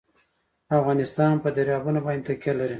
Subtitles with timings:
[0.77, 2.69] افغانستان په دریابونه باندې تکیه لري.